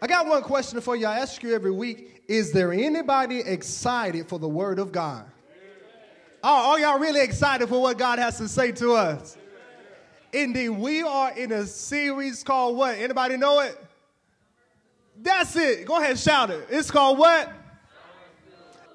[0.00, 1.06] I got one question for you.
[1.06, 5.24] I ask you every week Is there anybody excited for the Word of God?
[6.42, 9.36] Oh, are y'all really excited for what God has to say to us?
[10.32, 12.96] Indeed, we are in a series called what?
[12.96, 13.76] Anybody know it?
[15.20, 15.84] That's it.
[15.84, 16.66] Go ahead, shout it.
[16.70, 17.50] It's called what?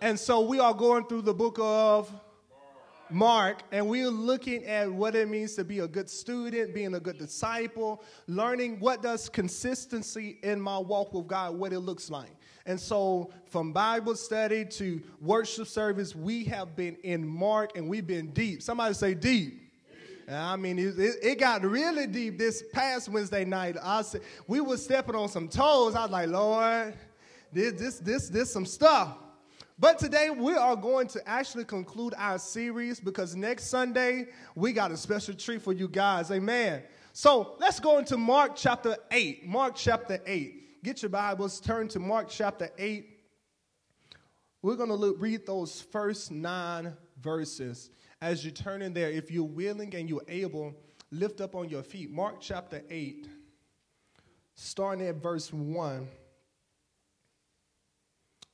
[0.02, 2.12] And so we are going through the book of
[3.10, 7.00] Mark, and we're looking at what it means to be a good student, being a
[7.00, 12.32] good disciple, learning what does consistency in my walk with God, what it looks like.
[12.66, 18.08] And so, from Bible study to worship service, we have been in Mark, and we've
[18.08, 18.62] been deep.
[18.62, 19.60] Somebody say deep.
[20.32, 23.76] I mean, it, it, got really deep this past Wednesday night.
[23.82, 25.96] I said, we were stepping on some toes.
[25.96, 26.96] I was like, Lord,
[27.52, 29.18] this, this, this, this, some stuff.
[29.80, 34.92] But today we are going to actually conclude our series because next Sunday we got
[34.92, 36.30] a special treat for you guys.
[36.32, 36.84] Amen.
[37.12, 39.46] So let's go into Mark chapter 8.
[39.48, 40.84] Mark chapter 8.
[40.84, 43.10] Get your Bibles, turn to Mark chapter 8.
[44.62, 47.90] We're going to look, read those first nine verses.
[48.22, 50.74] As you turn in there, if you're willing and you're able,
[51.12, 52.12] lift up on your feet.
[52.12, 53.28] Mark chapter 8,
[54.56, 56.08] starting at verse 1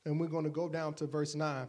[0.04, 1.68] and we're going to go down to verse 9.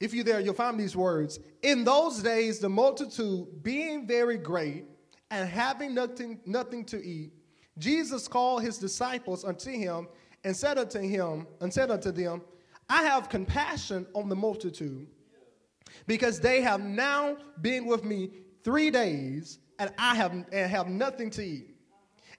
[0.00, 1.38] If you're there, you'll find these words.
[1.62, 4.84] In those days, the multitude being very great
[5.30, 7.32] and having nothing, nothing to eat,
[7.78, 10.08] Jesus called his disciples unto him
[10.44, 12.42] and said unto him, and said unto them,
[12.88, 15.06] I have compassion on the multitude,
[16.06, 18.30] because they have now been with me
[18.62, 21.74] three days, and I have and have nothing to eat.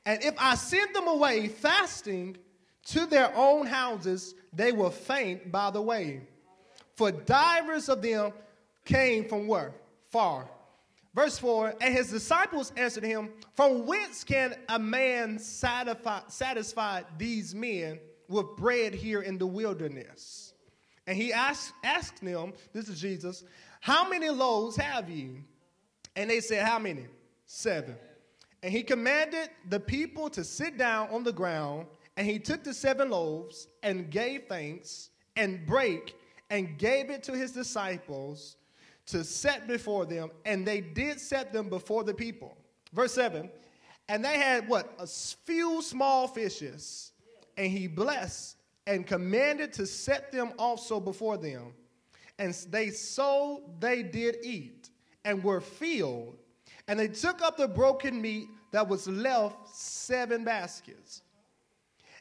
[0.06, 2.38] And if I send them away fasting
[2.86, 6.22] to their own houses, they will faint by the way.
[6.96, 8.32] For divers of them
[8.86, 9.74] came from where?
[10.12, 10.50] Far.
[11.14, 17.56] Verse 4 And his disciples answered him, From whence can a man satisfy, satisfy these
[17.56, 20.54] men with bread here in the wilderness?
[21.08, 23.44] And he asked, asked them, This is Jesus,
[23.80, 25.44] How many loaves have you?
[26.16, 27.06] And they said, How many?
[27.46, 27.96] Seven.
[28.64, 31.86] And he commanded the people to sit down on the ground.
[32.18, 36.16] And he took the seven loaves and gave thanks and break
[36.50, 38.58] and gave it to his disciples
[39.08, 40.32] to set before them.
[40.46, 42.58] And they did set them before the people.
[42.94, 43.50] Verse 7
[44.08, 44.94] And they had what?
[45.00, 47.12] A few small fishes.
[47.58, 51.74] And he blessed and commanded to set them also before them.
[52.38, 54.90] And they so they did eat
[55.24, 56.38] and were filled.
[56.88, 61.22] And they took up the broken meat that was left, seven baskets.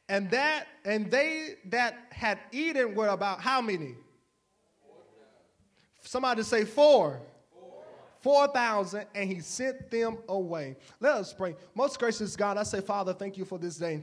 [0.09, 3.94] And that and they that had eaten were about how many?
[6.03, 7.20] Somebody say four.
[8.20, 10.76] 4,000 and he sent them away.
[10.98, 11.56] Let us pray.
[11.75, 14.03] Most gracious God, I say, Father, thank you for this day.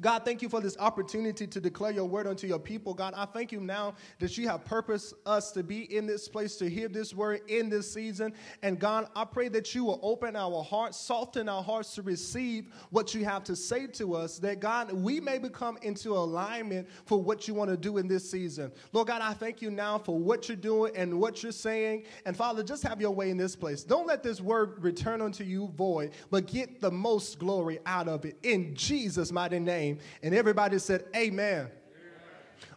[0.00, 2.94] God, thank you for this opportunity to declare your word unto your people.
[2.94, 6.56] God, I thank you now that you have purposed us to be in this place
[6.56, 8.32] to hear this word in this season.
[8.62, 12.72] And God, I pray that you will open our hearts, soften our hearts to receive
[12.88, 17.22] what you have to say to us, that God, we may become into alignment for
[17.22, 18.72] what you want to do in this season.
[18.92, 22.04] Lord God, I thank you now for what you're doing and what you're saying.
[22.24, 23.84] And Father, just have your way in this place.
[23.84, 28.24] Don't let this word return unto you void, but get the most glory out of
[28.24, 29.81] it in Jesus' mighty name
[30.22, 31.60] And everybody said, Amen.
[31.60, 31.70] Amen.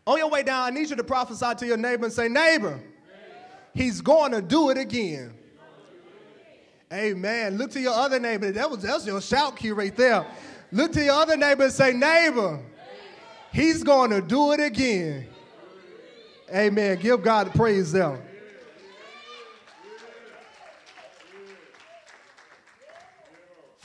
[0.08, 2.74] On your way down, I need you to prophesy to your neighbor and say, Neighbor,
[2.74, 2.84] Amen.
[3.74, 5.34] he's going to do it again.
[6.94, 7.58] Amen.
[7.58, 8.52] Look to your other neighbor.
[8.52, 10.26] That was, that was your shout key right there.
[10.72, 12.62] Look to your other neighbor and say, Neighbor,
[13.52, 15.28] he's going to do it again.
[16.54, 17.00] Amen.
[17.00, 18.22] Give God praise them.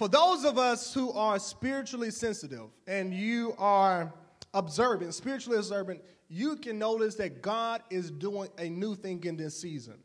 [0.00, 4.10] For those of us who are spiritually sensitive and you are
[4.54, 9.60] observant, spiritually observant, you can notice that God is doing a new thing in this
[9.60, 9.98] season.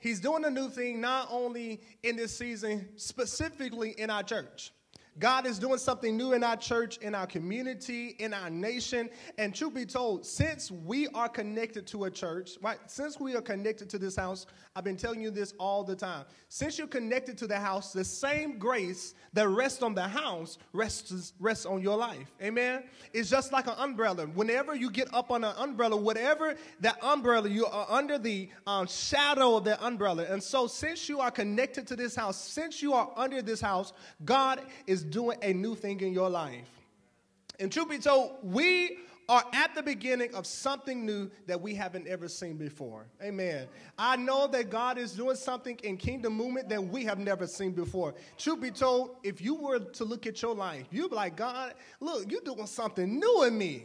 [0.00, 4.72] He's doing a new thing not only in this season, specifically in our church.
[5.18, 9.08] God is doing something new in our church, in our community, in our nation.
[9.38, 12.78] And truth be told, since we are connected to a church, right?
[12.86, 16.24] Since we are connected to this house, I've been telling you this all the time.
[16.48, 21.32] Since you're connected to the house, the same grace that rests on the house rests,
[21.38, 22.32] rests on your life.
[22.42, 22.82] Amen?
[23.12, 24.26] It's just like an umbrella.
[24.26, 28.86] Whenever you get up on an umbrella, whatever that umbrella, you are under the um,
[28.88, 30.26] shadow of that umbrella.
[30.28, 33.92] And so, since you are connected to this house, since you are under this house,
[34.24, 36.68] God is doing a new thing in your life.
[37.60, 38.98] And truth be told, we
[39.28, 43.06] are at the beginning of something new that we haven't ever seen before.
[43.22, 43.66] Amen.
[43.98, 47.72] I know that God is doing something in kingdom movement that we have never seen
[47.72, 48.14] before.
[48.36, 51.74] Truth be told, if you were to look at your life, you'd be like, God,
[52.00, 53.84] look, you're doing something new in me.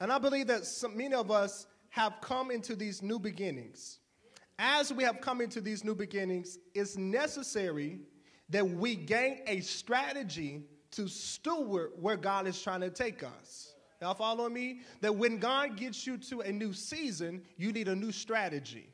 [0.00, 3.98] And I believe that some, many of us have come into these new beginnings.
[4.58, 8.00] As we have come into these new beginnings, it's necessary
[8.50, 10.62] that we gain a strategy
[10.92, 13.74] to steward where God is trying to take us.
[14.00, 14.80] Y'all following me?
[15.00, 18.90] That when God gets you to a new season, you need a new strategy.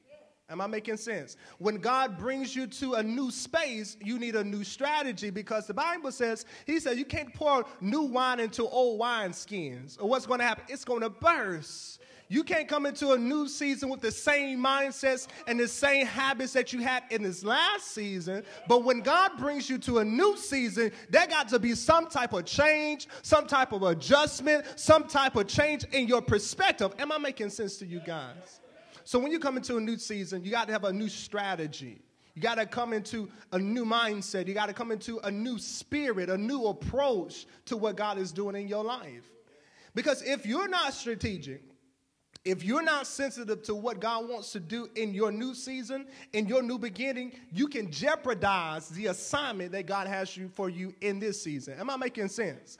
[0.48, 1.36] Am I making sense?
[1.58, 5.74] When God brings you to a new space, you need a new strategy because the
[5.74, 9.96] Bible says, He said, you can't pour new wine into old wine skins.
[9.96, 10.64] Or what's going to happen?
[10.68, 12.00] It's going to burst.
[12.28, 16.52] You can't come into a new season with the same mindsets and the same habits
[16.54, 18.42] that you had in this last season.
[18.66, 22.32] But when God brings you to a new season, there got to be some type
[22.32, 26.92] of change, some type of adjustment, some type of change in your perspective.
[26.98, 28.60] Am I making sense to you guys?
[29.04, 32.02] So when you come into a new season, you got to have a new strategy.
[32.34, 34.48] You got to come into a new mindset.
[34.48, 38.32] You got to come into a new spirit, a new approach to what God is
[38.32, 39.30] doing in your life.
[39.94, 41.62] Because if you're not strategic,
[42.46, 46.46] if you're not sensitive to what God wants to do in your new season, in
[46.46, 51.18] your new beginning, you can jeopardize the assignment that God has you for you in
[51.18, 51.76] this season.
[51.76, 52.78] Am I making sense?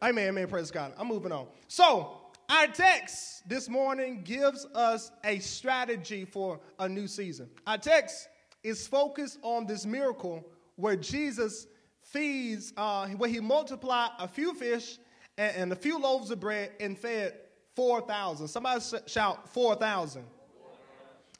[0.00, 0.92] Amen, amen, praise God.
[0.96, 1.48] I'm moving on.
[1.66, 2.16] So,
[2.48, 7.50] our text this morning gives us a strategy for a new season.
[7.66, 8.28] Our text
[8.62, 11.66] is focused on this miracle where Jesus
[12.02, 14.98] feeds, uh, where he multiplied a few fish
[15.36, 17.34] and, and a few loaves of bread and fed
[17.78, 18.48] 4,000.
[18.48, 20.24] Somebody shout 4,000.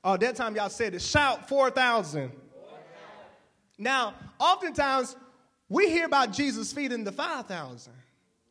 [0.04, 1.02] Oh, that time y'all said it.
[1.02, 2.30] Shout 4,000.
[3.76, 5.16] Now, oftentimes
[5.68, 7.92] we hear about Jesus feeding the 5,000,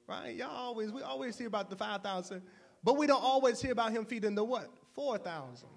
[0.05, 0.35] right?
[0.35, 2.41] Y'all always, we always hear about the 5,000,
[2.83, 4.69] but we don't always hear about him feeding the what?
[4.93, 5.69] 4,000.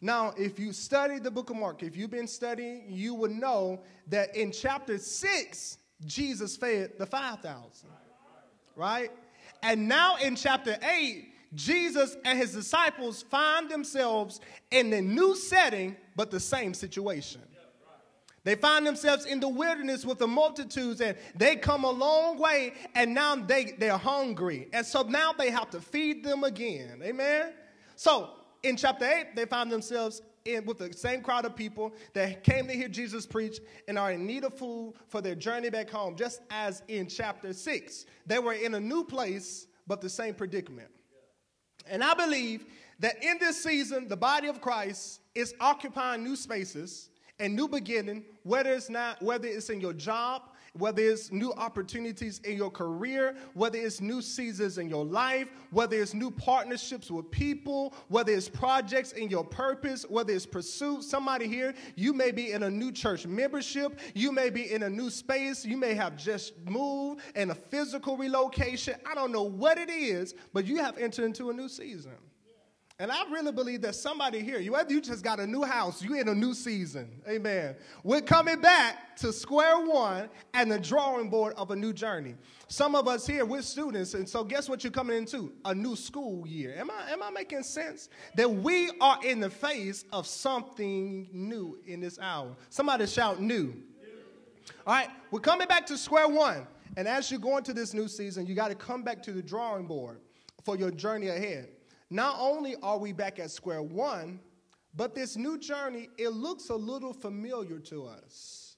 [0.00, 3.82] Now, if you study the book of Mark, if you've been studying, you would know
[4.08, 7.88] that in chapter 6, Jesus fed the 5,000,
[8.74, 9.12] right?
[9.62, 15.96] And now in chapter 8, Jesus and his disciples find themselves in a new setting,
[16.14, 17.40] but the same situation.
[18.44, 22.74] They find themselves in the wilderness with the multitudes, and they come a long way,
[22.94, 24.68] and now they, they're hungry.
[24.72, 27.00] And so now they have to feed them again.
[27.02, 27.54] Amen?
[27.96, 28.30] So
[28.62, 32.68] in chapter 8, they find themselves in with the same crowd of people that came
[32.68, 33.58] to hear Jesus preach
[33.88, 37.52] and are in need of food for their journey back home, just as in chapter
[37.52, 38.06] 6.
[38.26, 40.90] They were in a new place, but the same predicament.
[41.88, 42.66] And I believe
[43.00, 48.24] that in this season, the body of Christ is occupying new spaces and new beginning,
[48.42, 50.42] whether it's not, whether it's in your job,
[50.78, 56.00] whether it's new opportunities in your career, whether it's new seasons in your life, whether
[56.00, 61.02] it's new partnerships with people, whether it's projects in your purpose, whether it's pursuit.
[61.02, 64.90] Somebody here, you may be in a new church membership, you may be in a
[64.90, 68.94] new space, you may have just moved in a physical relocation.
[69.10, 72.12] I don't know what it is, but you have entered into a new season.
[72.98, 76.02] And I really believe that somebody here, you whether you just got a new house,
[76.02, 77.20] you're in a new season.
[77.28, 77.76] Amen.
[78.02, 82.36] We're coming back to square one and the drawing board of a new journey.
[82.68, 85.52] Some of us here, we're students, and so guess what you're coming into?
[85.66, 86.74] A new school year.
[86.78, 88.08] Am I, am I making sense?
[88.34, 92.56] That we are in the face of something new in this hour.
[92.70, 93.74] Somebody shout new.
[94.86, 96.66] All right, we're coming back to square one.
[96.96, 99.42] And as you go into this new season, you got to come back to the
[99.42, 100.18] drawing board
[100.64, 101.68] for your journey ahead.
[102.10, 104.40] Not only are we back at square one,
[104.94, 108.76] but this new journey, it looks a little familiar to us.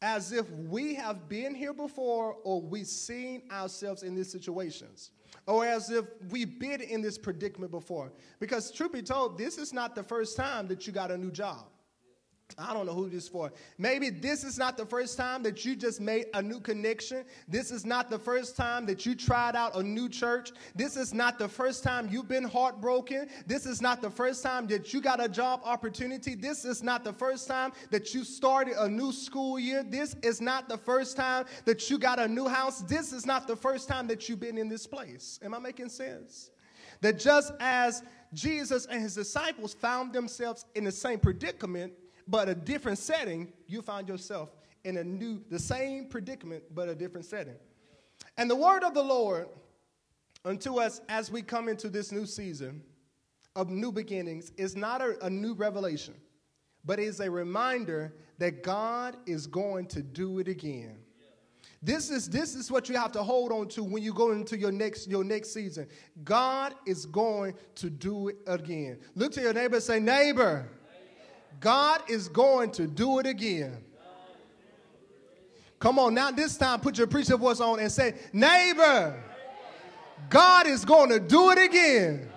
[0.00, 5.10] As if we have been here before or we've seen ourselves in these situations.
[5.46, 8.12] Or as if we've been in this predicament before.
[8.38, 11.32] Because, truth be told, this is not the first time that you got a new
[11.32, 11.66] job.
[12.56, 13.52] I don't know who this for.
[13.76, 17.24] Maybe this is not the first time that you just made a new connection.
[17.46, 20.52] This is not the first time that you tried out a new church.
[20.74, 23.28] This is not the first time you've been heartbroken.
[23.46, 26.34] This is not the first time that you got a job opportunity.
[26.34, 29.82] This is not the first time that you started a new school year.
[29.82, 32.80] This is not the first time that you got a new house.
[32.80, 35.38] This is not the first time that you've been in this place.
[35.42, 36.50] Am I making sense?
[37.02, 38.02] That just as
[38.32, 41.92] Jesus and his disciples found themselves in the same predicament,
[42.28, 44.50] but a different setting, you find yourself
[44.84, 47.56] in a new, the same predicament, but a different setting.
[48.36, 49.48] And the word of the Lord
[50.44, 52.82] unto us as we come into this new season
[53.56, 56.14] of new beginnings is not a, a new revelation,
[56.84, 60.98] but is a reminder that God is going to do it again.
[61.80, 64.58] This is this is what you have to hold on to when you go into
[64.58, 65.86] your next your next season.
[66.24, 68.98] God is going to do it again.
[69.14, 70.68] Look to your neighbor and say, neighbor,
[71.60, 73.84] God is going to do it again.
[75.78, 79.22] Come on, now this time put your preacher voice on and say, neighbor,
[80.28, 82.28] God is going to do it again.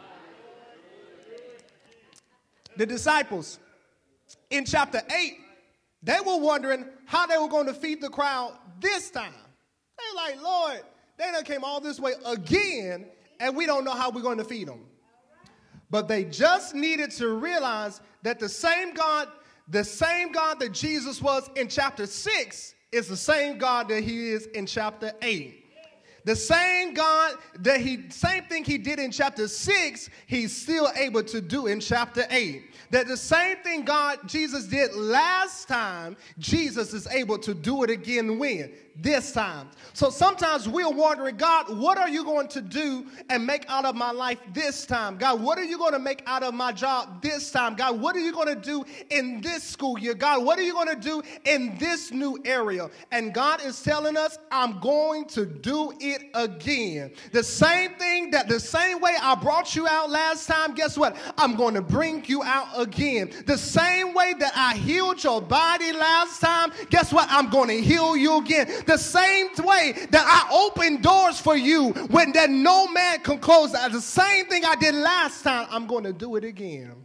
[2.77, 3.59] The disciples
[4.49, 5.37] in chapter 8,
[6.03, 9.33] they were wondering how they were going to feed the crowd this time.
[9.33, 10.81] They're like, Lord,
[11.17, 13.07] they done came all this way again,
[13.39, 14.85] and we don't know how we're going to feed them.
[15.91, 19.27] But they just needed to realize that the same God,
[19.67, 24.29] the same God that Jesus was in chapter 6 is the same God that he
[24.29, 25.57] is in chapter 8.
[26.23, 31.23] The same God that he, same thing he did in chapter 6, he's still able
[31.23, 36.93] to do in chapter 8 that the same thing God, Jesus did last time, Jesus
[36.93, 38.71] is able to do it again when?
[38.99, 39.69] This time.
[39.93, 43.95] So sometimes we're wondering, God, what are you going to do and make out of
[43.95, 45.17] my life this time?
[45.17, 47.75] God, what are you going to make out of my job this time?
[47.75, 50.13] God, what are you going to do in this school year?
[50.13, 52.89] God, what are you going to do in this new area?
[53.11, 57.11] And God is telling us, I'm going to do it again.
[57.31, 61.15] The same thing that the same way I brought you out last time, guess what?
[61.37, 63.31] I'm going to bring you out again.
[63.45, 67.27] The same way that I healed your body last time, guess what?
[67.31, 68.80] I'm going to heal you again.
[68.85, 73.71] The same way that I open doors for you when that no man can close.
[73.71, 76.95] The same thing I did last time, I'm going to do it again.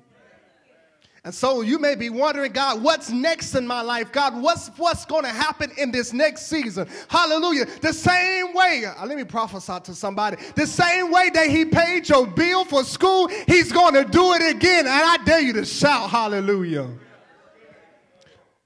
[1.27, 4.13] And so you may be wondering, God, what's next in my life?
[4.13, 6.89] God, what's what's going to happen in this next season?
[7.09, 7.67] Hallelujah.
[7.81, 10.37] The same way, uh, let me prophesy to somebody.
[10.55, 14.55] The same way that he paid your bill for school, he's going to do it
[14.55, 14.87] again.
[14.87, 16.91] And I dare you to shout hallelujah.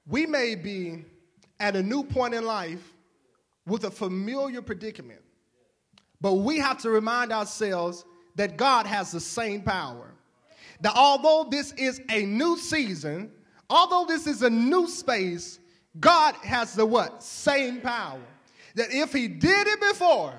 [0.05, 1.03] We may be
[1.59, 2.90] at a new point in life
[3.65, 5.21] with a familiar predicament,
[6.19, 10.11] but we have to remind ourselves that God has the same power
[10.81, 13.31] that although this is a new season,
[13.69, 15.59] although this is a new space,
[15.99, 17.23] God has the what?
[17.23, 18.19] Same power.
[18.75, 20.33] That if he did it before,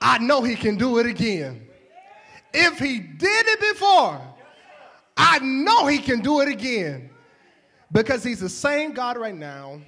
[0.00, 1.66] I know he can do it again.
[2.52, 4.20] If he did it before,
[5.16, 7.10] I know he can do it again.
[7.92, 9.80] Because he's the same God right now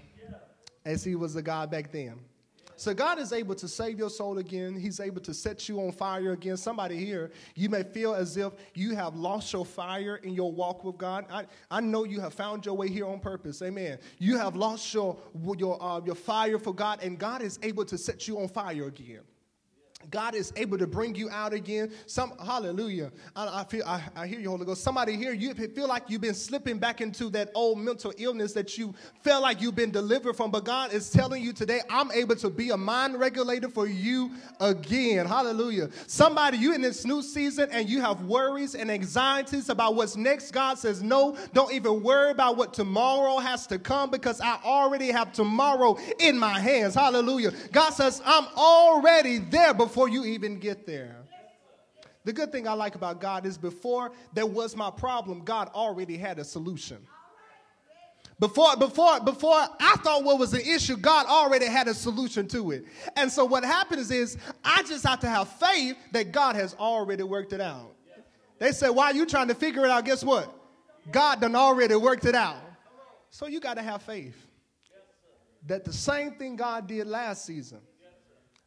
[0.84, 2.18] as he was the God back then.
[2.76, 4.74] So God is able to save your soul again.
[4.74, 6.56] He's able to set you on fire again.
[6.56, 10.82] Somebody here, you may feel as if you have lost your fire in your walk
[10.82, 11.26] with God.
[11.30, 13.62] I, I know you have found your way here on purpose.
[13.62, 13.98] Amen.
[14.18, 15.16] You have lost your,
[15.56, 18.86] your, uh, your fire for God, and God is able to set you on fire
[18.88, 19.20] again.
[20.10, 21.92] God is able to bring you out again.
[22.06, 23.12] Some hallelujah.
[23.34, 24.82] I, I feel I, I, hear you, Holy Ghost.
[24.82, 28.76] Somebody here, you feel like you've been slipping back into that old mental illness that
[28.76, 30.50] you felt like you've been delivered from.
[30.50, 34.32] But God is telling you today, I'm able to be a mind regulator for you
[34.60, 35.26] again.
[35.26, 35.88] Hallelujah.
[36.06, 40.50] Somebody, you in this new season and you have worries and anxieties about what's next.
[40.50, 45.10] God says, No, don't even worry about what tomorrow has to come because I already
[45.10, 46.94] have tomorrow in my hands.
[46.94, 47.52] Hallelujah.
[47.70, 51.16] God says, I'm already there before before you even get there.
[52.24, 56.16] The good thing I like about God is before there was my problem, God already
[56.16, 56.96] had a solution.
[58.40, 62.70] Before, before, before I thought what was the issue, God already had a solution to
[62.70, 62.86] it.
[63.16, 67.22] And so what happens is I just have to have faith that God has already
[67.22, 67.94] worked it out.
[68.58, 70.06] They say, why are you trying to figure it out?
[70.06, 70.50] Guess what?
[71.10, 72.56] God done already worked it out.
[73.28, 74.36] So you got to have faith
[75.66, 77.80] that the same thing God did last season,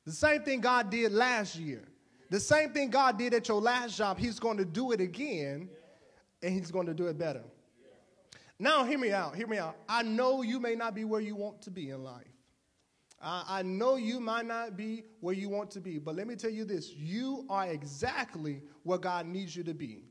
[0.05, 1.83] the same thing God did last year.
[2.29, 5.69] The same thing God did at your last job, He's going to do it again,
[6.41, 7.43] and He's going to do it better.
[8.57, 9.35] Now, hear me out.
[9.35, 9.75] Hear me out.
[9.87, 12.23] I know you may not be where you want to be in life.
[13.21, 16.51] I know you might not be where you want to be, but let me tell
[16.51, 20.03] you this you are exactly where God needs you to be.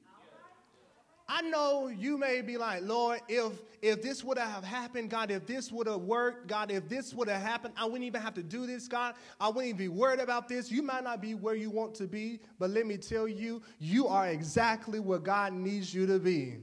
[1.27, 5.47] I know you may be like, Lord, if if this would have happened, God, if
[5.47, 8.43] this would have worked, God, if this would have happened, I wouldn't even have to
[8.43, 9.15] do this, God.
[9.39, 10.71] I wouldn't even be worried about this.
[10.71, 14.07] You might not be where you want to be, but let me tell you, you
[14.07, 16.57] are exactly where God needs you to be.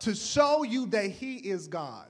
[0.00, 2.06] To show you that He is God.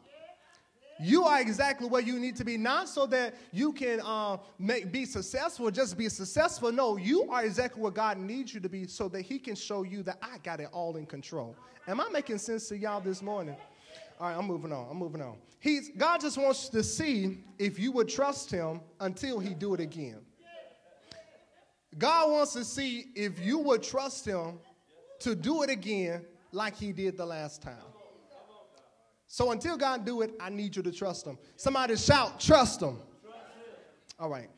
[1.01, 4.93] You are exactly where you need to be, not so that you can uh, make,
[4.93, 6.71] be successful, just be successful.
[6.71, 9.83] No, you are exactly where God needs you to be so that He can show
[9.83, 11.57] you that I got it all in control.
[11.89, 13.57] Am I making sense to y'all this morning?
[14.21, 14.87] All right, I'm moving on.
[14.91, 15.37] I'm moving on.
[15.59, 19.81] He's, God just wants to see if you would trust Him until He do it
[19.81, 20.21] again.
[21.99, 24.59] God wants to see if you would trust Him
[25.21, 27.92] to do it again like He did the last time.
[29.33, 31.39] So until God do it, I need you to trust Him.
[31.57, 32.99] Somebody shout, trust Him.
[34.19, 34.51] All right.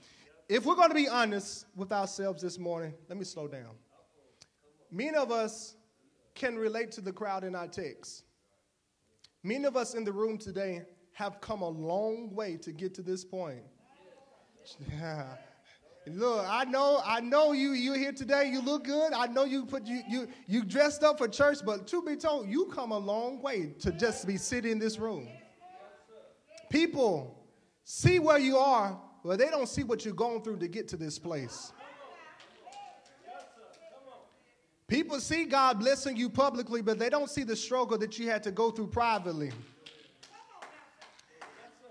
[0.48, 3.76] If we're going to be honest with ourselves this morning, let me slow down.
[4.90, 5.76] Many of us
[6.34, 8.24] can relate to the crowd in our text.
[9.44, 13.02] Many of us in the room today have come a long way to get to
[13.02, 13.62] this point.
[14.90, 15.36] Yeah.
[16.06, 18.50] Look, I know, I know you You're here today.
[18.50, 19.12] You look good.
[19.12, 22.48] I know you put you you you dressed up for church, but to be told,
[22.48, 25.26] you come a long way to just be sitting in this room.
[26.68, 27.42] People
[27.84, 30.96] see where you are, but they don't see what you're going through to get to
[30.96, 31.72] this place.
[34.86, 38.42] People see God blessing you publicly, but they don't see the struggle that you had
[38.42, 39.50] to go through privately.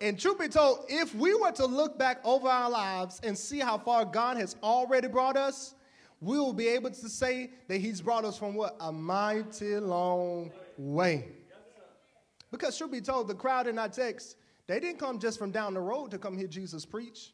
[0.04, 3.60] And truth be told, if we were to look back over our lives and see
[3.60, 5.76] how far God has already brought us,
[6.20, 8.76] we will be able to say that He's brought us from what?
[8.82, 11.30] A mighty long way.
[12.52, 14.36] Because truth be told, the crowd in our text,
[14.68, 17.32] they didn't come just from down the road to come hear Jesus preach.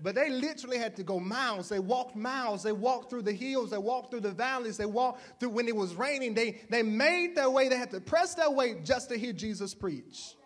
[0.00, 1.68] But they literally had to go miles.
[1.68, 2.62] They walked miles.
[2.62, 3.70] They walked through the hills.
[3.70, 4.76] They walked through the valleys.
[4.76, 6.34] They walked through when it was raining.
[6.34, 7.68] They, they made their way.
[7.68, 10.36] They had to press their way just to hear Jesus preach.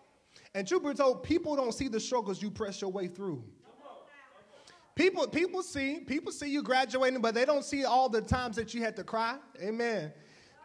[0.56, 3.44] And truth be told, people don't see the struggles you press your way through.
[4.94, 8.72] People, people see, people see you graduating, but they don't see all the times that
[8.72, 9.36] you had to cry.
[9.60, 10.14] Amen.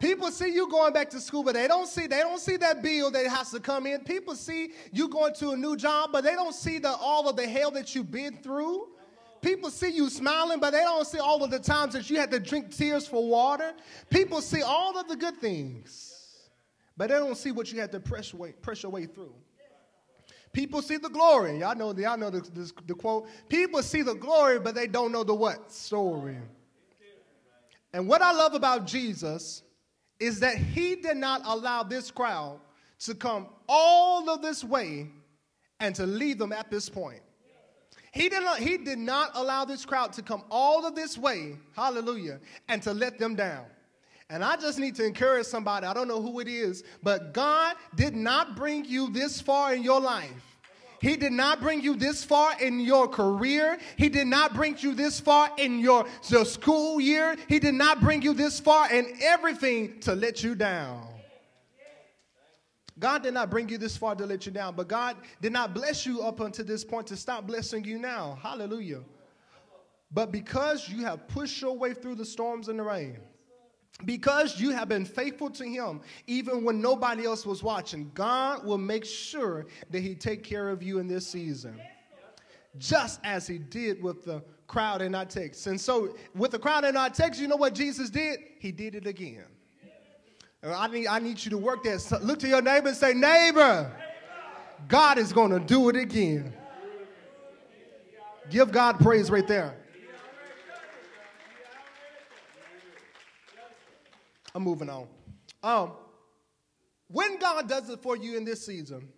[0.00, 2.82] People see you going back to school, but they don't see they don't see that
[2.82, 4.00] bill that has to come in.
[4.00, 7.36] People see you going to a new job, but they don't see the all of
[7.36, 8.88] the hell that you've been through.
[9.42, 12.30] People see you smiling, but they don't see all of the times that you had
[12.30, 13.74] to drink tears for water.
[14.08, 16.48] People see all of the good things,
[16.96, 19.34] but they don't see what you had to press, way, press your way through.
[20.52, 21.58] People see the glory.
[21.58, 23.26] Y'all know, y'all know the, the, quote.
[23.48, 25.72] People see the glory, but they don't know the what?
[25.72, 26.36] Story.
[27.94, 29.62] And what I love about Jesus
[30.18, 32.60] is that he did not allow this crowd
[33.00, 35.08] to come all of this way
[35.80, 37.20] and to leave them at this point.
[38.12, 41.56] He did, not, he did not allow this crowd to come all of this way,
[41.74, 43.64] hallelujah, and to let them down.
[44.30, 47.76] And I just need to encourage somebody, I don't know who it is, but God
[47.96, 50.52] did not bring you this far in your life.
[51.00, 53.76] He did not bring you this far in your career.
[53.96, 57.36] He did not bring you this far in your, your school year.
[57.48, 61.08] He did not bring you this far in everything to let you down.
[63.00, 65.74] God did not bring you this far to let you down, but God did not
[65.74, 68.38] bless you up until this point to stop blessing you now.
[68.40, 69.00] Hallelujah.
[70.12, 73.18] But because you have pushed your way through the storms and the rain,
[74.04, 78.78] because you have been faithful to him even when nobody else was watching god will
[78.78, 81.80] make sure that he take care of you in this season.
[82.78, 85.66] Just as he did with the crowd in our text.
[85.66, 88.40] And so with the crowd in our text you know what jesus did?
[88.58, 89.44] He did it again.
[90.64, 92.00] I need, I need you to work that.
[92.00, 93.94] So look to your neighbor and say neighbor
[94.88, 96.52] god is going to do it again.
[98.50, 99.81] Give god praise right there
[104.54, 105.06] I'm moving on.
[105.62, 105.92] Um,
[107.08, 109.08] when God does it for you in this season,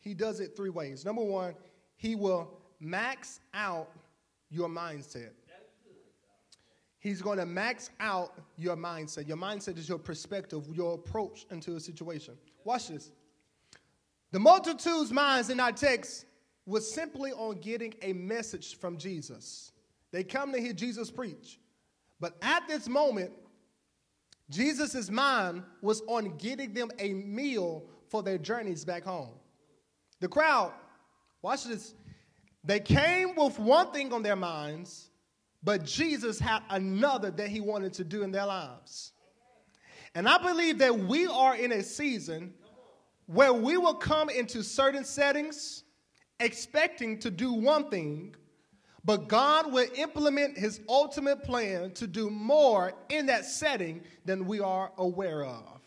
[0.00, 1.04] He does it three ways.
[1.04, 1.54] Number one,
[1.96, 3.90] He will max out
[4.50, 5.30] your mindset.
[6.98, 9.28] He's going to max out your mindset.
[9.28, 12.34] Your mindset is your perspective, your approach into a situation.
[12.64, 13.12] Watch this.
[14.32, 16.26] The multitude's minds in our text
[16.66, 19.70] was simply on getting a message from Jesus.
[20.10, 21.60] They come to hear Jesus preach.
[22.18, 23.30] But at this moment,
[24.50, 29.34] Jesus' mind was on getting them a meal for their journeys back home.
[30.20, 30.72] The crowd,
[31.42, 31.94] watch this,
[32.64, 35.10] they came with one thing on their minds,
[35.62, 39.12] but Jesus had another that he wanted to do in their lives.
[40.14, 42.54] And I believe that we are in a season
[43.26, 45.84] where we will come into certain settings
[46.40, 48.34] expecting to do one thing,
[49.06, 54.58] but God will implement his ultimate plan to do more in that setting than we
[54.58, 55.80] are aware of.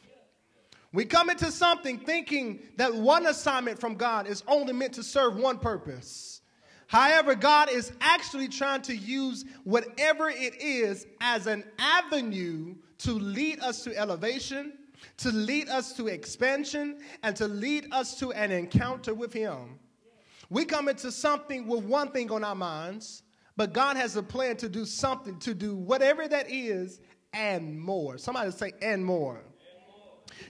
[0.94, 5.36] We come into something thinking that one assignment from God is only meant to serve
[5.36, 6.42] one purpose.
[6.88, 13.60] However, God is actually trying to use whatever it is as an avenue to lead
[13.60, 14.74] us to elevation,
[15.18, 19.78] to lead us to expansion, and to lead us to an encounter with Him.
[20.50, 23.24] We come into something with one thing on our minds,
[23.56, 27.02] but God has a plan to do something, to do whatever that is
[27.34, 28.18] and more.
[28.18, 29.44] Somebody say, and more.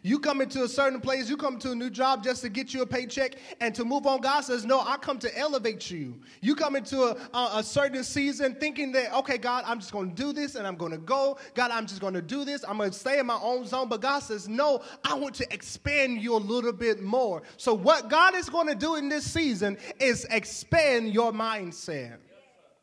[0.04, 2.74] You come into a certain place, you come to a new job just to get
[2.74, 4.22] you a paycheck and to move on.
[4.22, 6.20] God says, No, I come to elevate you.
[6.42, 10.10] You come into a, a, a certain season thinking that, okay, God, I'm just going
[10.10, 11.38] to do this and I'm going to go.
[11.54, 12.64] God, I'm just going to do this.
[12.68, 13.90] I'm going to stay in my own zone.
[13.90, 17.44] But God says, No, I want to expand you a little bit more.
[17.58, 22.18] So, what God is going to do in this season is expand your mindset.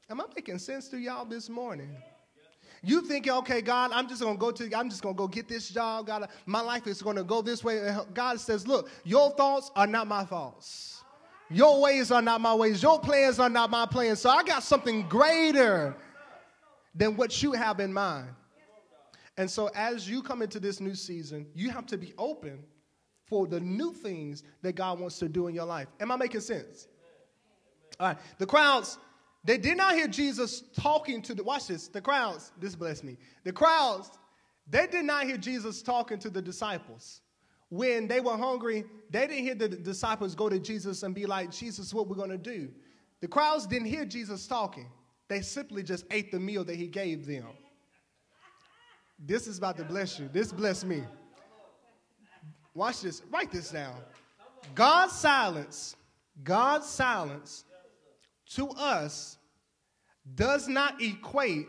[0.09, 1.97] Am I making sense to y'all this morning?
[2.83, 5.69] You thinking, okay, God, I'm just gonna go to, I'm just gonna go get this
[5.69, 6.07] job.
[6.07, 7.95] God, my life is gonna go this way.
[8.15, 11.03] God says, look, your thoughts are not my thoughts.
[11.49, 12.83] Your ways are not my ways.
[12.83, 14.21] Your plans are not my plans.
[14.21, 15.97] So I got something greater
[16.95, 18.29] than what you have in mind.
[19.37, 22.65] And so as you come into this new season, you have to be open
[23.27, 25.89] for the new things that God wants to do in your life.
[26.01, 26.89] Am I making sense?
[28.01, 28.19] All right.
[28.39, 28.99] The crowds
[29.47, 33.17] they did not hear Jesus talking to the, watch this, the crowds, this bless me.
[33.45, 34.11] The crowds,
[34.69, 37.21] they did not hear Jesus talking to the disciples.
[37.69, 41.53] When they were hungry, they didn't hear the disciples go to Jesus and be like,
[41.53, 42.69] Jesus, what we're going to do.
[43.21, 44.89] The crowds didn't hear Jesus talking.
[45.29, 47.47] They simply just ate the meal that he gave them.
[49.19, 50.29] This is about to bless you.
[50.33, 51.05] This bless me.
[52.75, 53.23] Watch this.
[53.31, 53.95] Write this down.
[54.75, 55.95] God's silence,
[56.43, 57.65] God's silence
[58.51, 59.36] to us
[60.35, 61.67] does not equate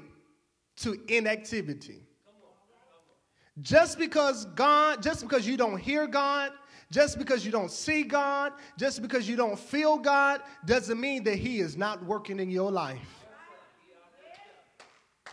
[0.78, 2.02] to inactivity.
[3.62, 6.52] Just because God, just because you don't hear God,
[6.92, 11.36] just because you don't see God, just because you don't feel God, doesn't mean that
[11.36, 13.26] He is not working in your life.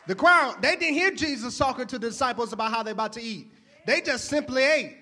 [0.06, 3.22] The crowd, they didn't hear Jesus talking to the disciples about how they're about to
[3.22, 3.50] eat.
[3.86, 4.96] They just simply ate.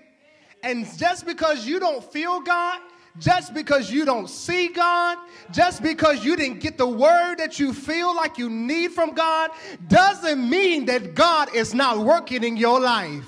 [0.62, 2.80] And just because you don't feel God,
[3.18, 5.18] just because you don't see God,
[5.50, 9.50] just because you didn't get the word that you feel like you need from God,
[9.88, 13.24] doesn't mean that God is not working in your life.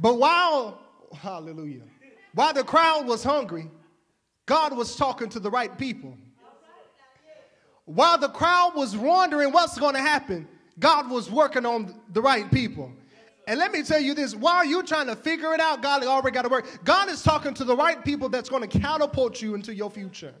[0.00, 0.80] But while,
[1.12, 1.82] hallelujah,
[2.34, 3.68] while the crowd was hungry,
[4.46, 6.16] God was talking to the right people.
[7.84, 10.46] While the crowd was wondering what's going to happen,
[10.78, 12.92] God was working on the right people.
[13.48, 16.34] And let me tell you this while you're trying to figure it out, God already
[16.34, 16.84] got to work.
[16.84, 20.34] God is talking to the right people that's going to catapult you into your future.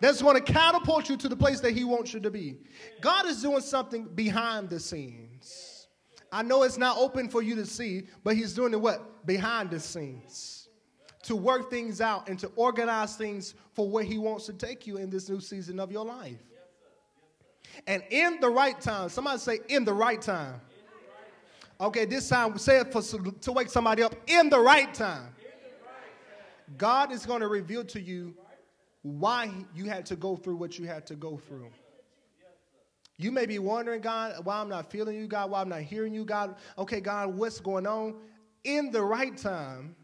[0.00, 2.56] That's going to catapult you to the place that He wants you to be.
[3.02, 5.88] God is doing something behind the scenes.
[6.32, 9.26] I know it's not open for you to see, but He's doing it what?
[9.26, 10.68] Behind the scenes.
[11.24, 14.96] To work things out and to organize things for where He wants to take you
[14.96, 16.38] in this new season of your life.
[17.86, 20.62] And in the right time, somebody say, in the right time.
[21.80, 25.34] Okay, this time say it for, to wake somebody up in the right time.
[26.76, 28.34] God is going to reveal to you
[29.02, 31.70] why you had to go through what you had to go through.
[33.16, 36.14] You may be wondering, God, why I'm not feeling you, God, why I'm not hearing
[36.14, 36.56] you, God.
[36.78, 38.16] Okay, God, what's going on?
[38.64, 39.96] In the right time,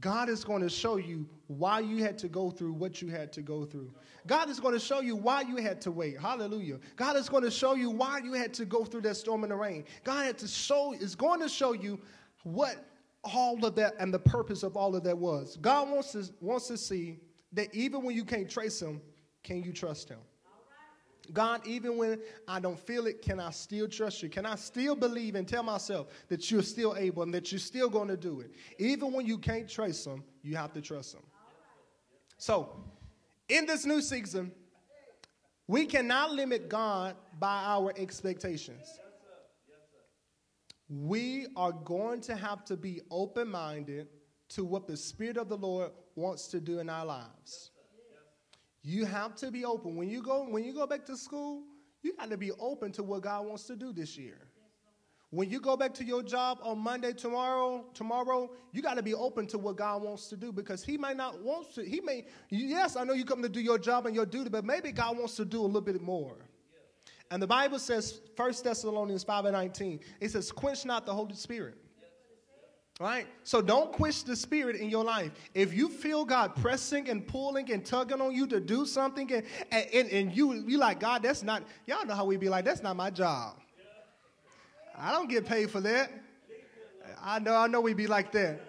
[0.00, 3.32] God is going to show you why you had to go through what you had
[3.34, 3.92] to go through.
[4.26, 6.18] God is going to show you why you had to wait.
[6.18, 6.78] Hallelujah.
[6.96, 9.50] God is going to show you why you had to go through that storm and
[9.50, 9.84] the rain.
[10.02, 12.00] God had to show is going to show you
[12.44, 12.76] what
[13.22, 15.58] all of that and the purpose of all of that was.
[15.60, 17.18] God wants to wants to see
[17.52, 19.00] that even when you can't trace him,
[19.42, 20.18] can you trust him?
[21.32, 24.28] God, even when I don't feel it, can I still trust you?
[24.28, 27.88] Can I still believe and tell myself that you're still able and that you're still
[27.88, 28.52] going to do it?
[28.78, 31.22] Even when you can't trace them, you have to trust them.
[32.38, 32.76] So,
[33.48, 34.50] in this new season,
[35.68, 38.98] we cannot limit God by our expectations.
[40.88, 44.08] We are going to have to be open minded
[44.50, 47.70] to what the Spirit of the Lord wants to do in our lives.
[48.82, 49.96] You have to be open.
[49.96, 51.62] When you go, when you go back to school,
[52.02, 54.38] you got to be open to what God wants to do this year.
[55.30, 59.14] When you go back to your job on Monday, tomorrow, tomorrow, you got to be
[59.14, 61.82] open to what God wants to do because He might not want to.
[61.82, 64.64] He may, yes, I know you come to do your job and your duty, but
[64.64, 66.36] maybe God wants to do a little bit more.
[67.30, 71.34] And the Bible says, 1 Thessalonians 5 and 19, it says, quench not the Holy
[71.34, 71.76] Spirit.
[73.00, 73.26] Right?
[73.42, 75.32] So don't quench the spirit in your life.
[75.54, 79.44] If you feel God pressing and pulling and tugging on you to do something, and,
[79.72, 82.82] and, and you you like, God, that's not, y'all know how we be like, that's
[82.82, 83.56] not my job.
[84.96, 86.12] I don't get paid for that.
[87.20, 88.60] I know, I know we be like that.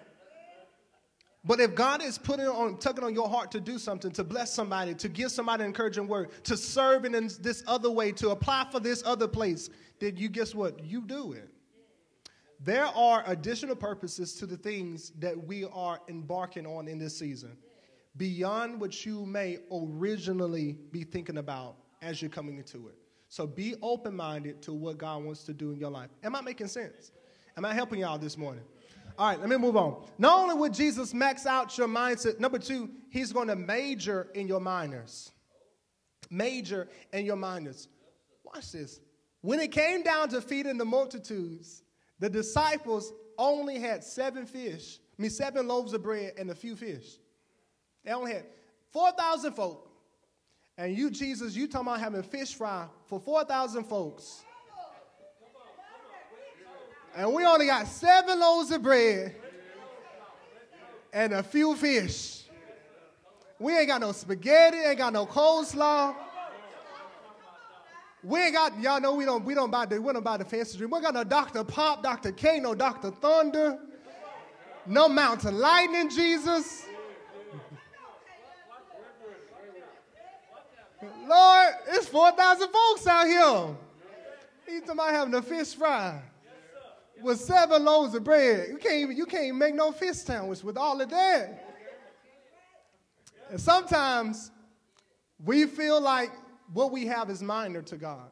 [1.44, 4.52] But if God is putting on, tugging on your heart to do something, to bless
[4.52, 8.66] somebody, to give somebody an encouraging word, to serve in this other way, to apply
[8.72, 9.68] for this other place,
[10.00, 10.82] then you guess what?
[10.82, 11.50] You do it.
[12.64, 17.58] There are additional purposes to the things that we are embarking on in this season,
[18.16, 22.94] beyond what you may originally be thinking about as you're coming into it.
[23.28, 26.08] So be open minded to what God wants to do in your life.
[26.22, 27.12] Am I making sense?
[27.56, 28.64] Am I helping y'all this morning?
[29.18, 30.02] All right, let me move on.
[30.16, 34.48] Not only would Jesus max out your mindset, number two, he's going to major in
[34.48, 35.30] your minors.
[36.30, 37.88] Major in your minors.
[38.42, 39.00] Watch this.
[39.42, 41.82] When it came down to feeding the multitudes,
[42.24, 46.74] the disciples only had seven fish, I mean, seven loaves of bread and a few
[46.74, 47.18] fish.
[48.02, 48.46] They only had
[48.92, 49.90] 4,000 folk.
[50.78, 54.42] And you, Jesus, you talking about having fish fry for 4,000 folks.
[57.14, 59.36] And we only got seven loaves of bread
[61.12, 62.44] and a few fish.
[63.58, 66.16] We ain't got no spaghetti, ain't got no coleslaw.
[68.24, 70.46] We ain't got, y'all know we don't we don't buy the we don't buy the
[70.46, 70.94] fancy drink.
[70.94, 71.62] We got no Dr.
[71.62, 72.32] Pop, Dr.
[72.32, 73.10] K, no Dr.
[73.10, 73.78] Thunder,
[74.86, 76.86] no Mountain Lightning, Jesus.
[81.26, 83.76] Lord, it's 4,000 folks out here.
[84.66, 86.22] He's talking about having a fish fry
[87.22, 88.68] with seven loaves of bread.
[88.70, 91.62] You can't even, you can't make no fish sandwich with all of that.
[93.50, 94.50] And sometimes
[95.44, 96.30] we feel like
[96.74, 98.28] what we have is minor to God.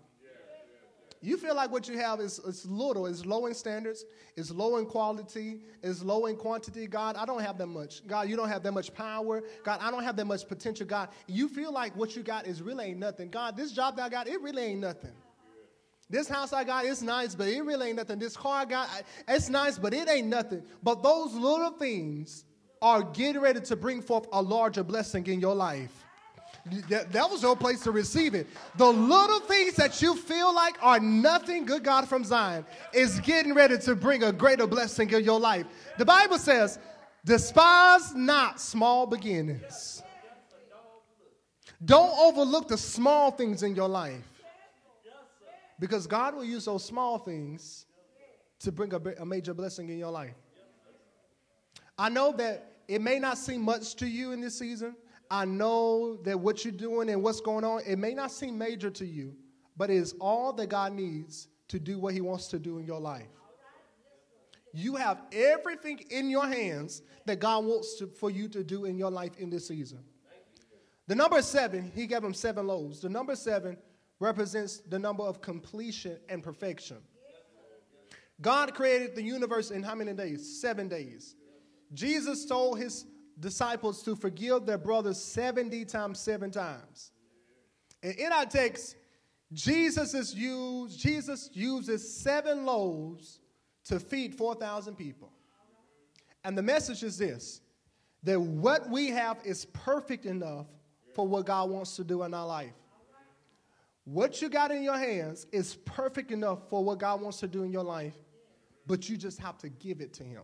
[1.25, 4.79] You feel like what you have is, is little, is low in standards, is low
[4.79, 6.89] in quality, is low in quantity.
[6.89, 8.05] God, I don't have that much.
[8.09, 9.41] God, you don't have that much power.
[9.63, 10.85] God, I don't have that much potential.
[10.85, 13.31] God, you feel like what you got is really ain't nothing.
[13.31, 15.13] God, this job that I got, it really ain't nothing.
[16.11, 18.19] This house I got, it's nice, but it really ain't nothing.
[18.19, 18.89] This car I got,
[19.29, 20.65] it's nice, but it ain't nothing.
[20.83, 22.45] But those little things
[22.83, 26.02] are getting ready to bring forth a larger blessing in your life.
[26.89, 28.47] That, that was your place to receive it.
[28.77, 33.53] The little things that you feel like are nothing, good God from Zion, is getting
[33.53, 35.67] ready to bring a greater blessing in your life.
[35.99, 36.79] The Bible says,
[37.25, 40.03] despise not small beginnings.
[41.85, 44.23] Don't overlook the small things in your life.
[45.81, 47.87] Because God will use those small things
[48.61, 50.35] to bring a, a major blessing in your life.
[51.99, 54.95] I know that it may not seem much to you in this season.
[55.33, 58.91] I know that what you're doing and what's going on, it may not seem major
[58.91, 59.35] to you,
[59.79, 62.85] but it is all that God needs to do what He wants to do in
[62.85, 63.31] your life.
[64.75, 68.99] You have everything in your hands that God wants to, for you to do in
[68.99, 70.01] your life in this season.
[71.07, 73.01] The number seven, He gave him seven loaves.
[73.01, 73.79] The number seven
[74.21, 76.99] represents the number of completion and perfection.
[78.43, 80.61] God created the universe in how many days?
[80.61, 81.37] Seven days.
[81.95, 83.07] Jesus told his
[83.39, 87.13] disciples to forgive their brothers 70 times, seven times.
[88.03, 88.97] And in our text,
[89.53, 93.41] Jesus is used, Jesus uses seven loaves
[93.85, 95.31] to feed 4,000 people.
[96.45, 97.61] And the message is this
[98.25, 100.67] that what we have is perfect enough
[101.13, 102.73] for what God wants to do in our life.
[104.05, 107.63] What you got in your hands is perfect enough for what God wants to do
[107.63, 108.15] in your life,
[108.87, 110.43] but you just have to give it to Him.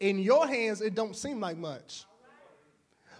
[0.00, 2.04] In your hands, it don't seem like much.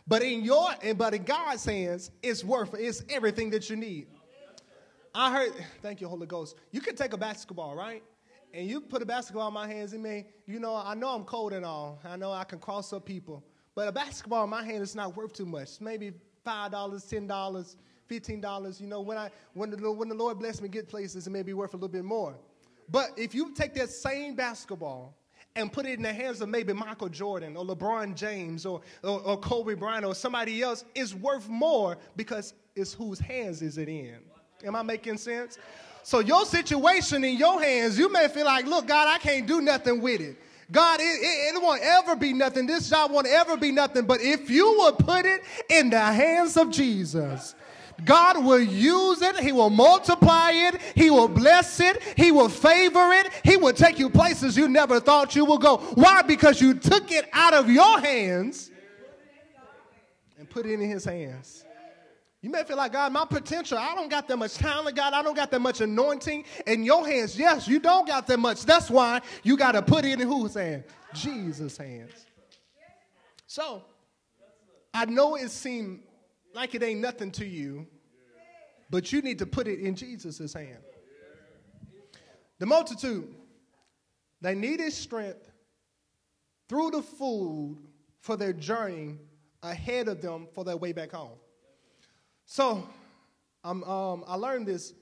[0.07, 4.07] But in your but in God's hands, it's worth it's everything that you need.
[5.15, 6.57] I heard, thank you, Holy Ghost.
[6.73, 8.03] You can take a basketball, right?
[8.53, 11.25] And you put a basketball in my hands, it may, you know, I know I'm
[11.25, 11.99] cold and all.
[12.05, 13.43] I know I can cross up people.
[13.75, 15.81] But a basketball in my hand is not worth too much.
[15.81, 16.13] Maybe
[16.47, 17.77] $5, $10,
[18.11, 18.81] $15.
[18.81, 21.43] You know, when I when the, when the Lord bless me get places, it may
[21.43, 22.37] be worth a little bit more.
[22.89, 25.15] But if you take that same basketball
[25.57, 29.21] and put it in the hands of maybe Michael Jordan or LeBron James or, or,
[29.23, 33.89] or Kobe Bryant or somebody else, is worth more because it's whose hands is it
[33.89, 34.19] in.
[34.65, 35.59] Am I making sense?
[36.03, 39.61] So your situation in your hands, you may feel like, look, God, I can't do
[39.61, 40.37] nothing with it.
[40.71, 42.67] God, it, it, it, won't ever be nothing.
[42.67, 44.05] This job won't ever be nothing.
[44.05, 47.55] But if you would put it in the hands of Jesus,
[48.05, 49.39] God will use it.
[49.39, 50.81] He will multiply it.
[50.95, 52.03] He will bless it.
[52.17, 53.33] He will favor it.
[53.43, 55.79] He will take you places you never thought you would go.
[55.95, 56.23] Why?
[56.23, 58.71] Because you took it out of your hands
[60.39, 61.65] and put it in his hands.
[62.43, 65.13] You may feel like, God, my potential, I don't got that much talent, God.
[65.15, 67.37] I don't got that much anointing in your hands.
[67.37, 68.65] Yes, you don't got that much.
[68.65, 70.85] That's why you got to put it in whose hands?
[71.15, 72.27] Jesus' hands.
[73.47, 73.83] So,
[74.93, 76.01] I know it seemed
[76.57, 77.87] like it ain't nothing to you,
[78.91, 80.79] but you need to put it in Jesus' hand.
[82.59, 83.35] The multitude,
[84.41, 85.51] they needed strength
[86.69, 87.77] through the food
[88.21, 89.19] for their journey
[89.63, 91.39] ahead of them for their way back home.
[92.47, 92.89] So
[93.63, 94.95] um, um, I learned this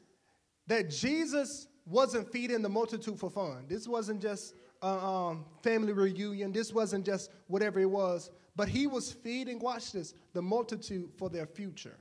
[0.66, 3.66] that Jesus wasn't feeding the multitude for fun.
[3.68, 6.52] This wasn't just a um, family reunion.
[6.52, 8.30] This wasn't just whatever it was.
[8.56, 11.96] But he was feeding, watch this, the multitude for their future.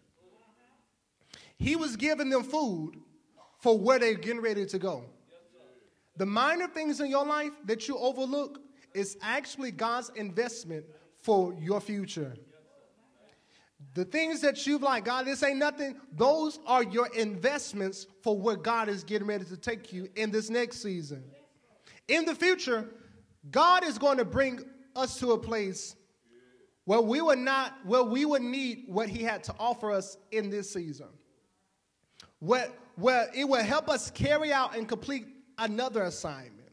[1.57, 2.97] He was giving them food
[3.59, 5.05] for where they're getting ready to go.
[6.17, 8.59] The minor things in your life that you overlook
[8.93, 10.85] is actually God's investment
[11.23, 12.35] for your future.
[13.95, 18.55] The things that you've like, God, this ain't nothing, those are your investments for where
[18.55, 21.23] God is getting ready to take you in this next season.
[22.07, 22.89] In the future,
[23.51, 24.61] God is going to bring
[24.95, 25.95] us to a place
[26.85, 30.49] where we would not, well, we would need what He had to offer us in
[30.49, 31.07] this season.
[32.39, 35.25] Where, where it will help us carry out and complete
[35.57, 36.71] another assignment.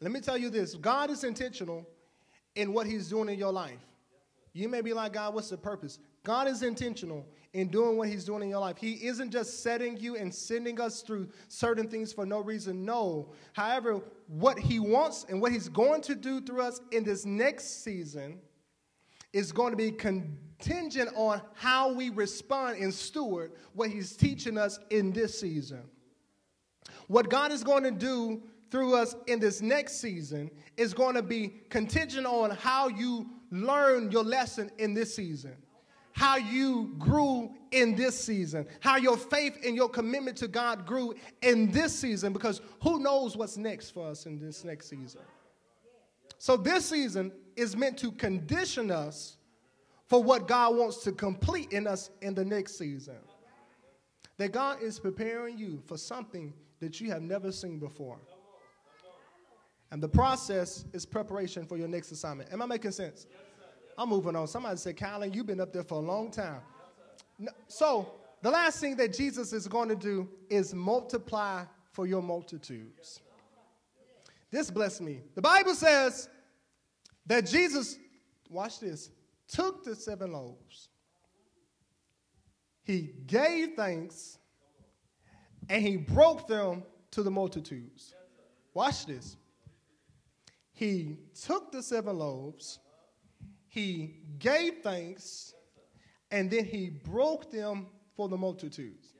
[0.00, 1.86] Let me tell you this God is intentional
[2.54, 3.80] in what He's doing in your life.
[4.52, 5.98] You may be like, God, what's the purpose?
[6.24, 8.78] God is intentional in doing what He's doing in your life.
[8.78, 12.84] He isn't just setting you and sending us through certain things for no reason.
[12.86, 13.32] No.
[13.52, 17.84] However, what He wants and what He's going to do through us in this next
[17.84, 18.40] season
[19.36, 24.78] is going to be contingent on how we respond and steward what He's teaching us
[24.88, 25.82] in this season.
[27.08, 31.22] What God is going to do through us in this next season is going to
[31.22, 35.54] be contingent on how you learn your lesson in this season,
[36.12, 41.14] how you grew in this season, how your faith and your commitment to God grew
[41.42, 45.20] in this season, because who knows what's next for us in this next season.
[46.38, 49.36] So, this season is meant to condition us
[50.06, 53.18] for what God wants to complete in us in the next season.
[54.38, 58.18] That God is preparing you for something that you have never seen before.
[59.90, 62.52] And the process is preparation for your next assignment.
[62.52, 63.26] Am I making sense?
[63.96, 64.46] I'm moving on.
[64.46, 66.60] Somebody said, Kylan, you've been up there for a long time.
[67.66, 73.20] So, the last thing that Jesus is going to do is multiply for your multitudes.
[74.50, 75.22] This blessed me.
[75.34, 76.28] The Bible says
[77.26, 77.98] that Jesus,
[78.50, 79.10] watch this,
[79.48, 80.88] took the seven loaves,
[82.82, 84.38] he gave thanks,
[85.68, 88.14] and he broke them to the multitudes.
[88.74, 89.36] Watch this.
[90.72, 92.78] He took the seven loaves,
[93.68, 95.54] he gave thanks,
[96.30, 99.14] and then he broke them for the multitudes.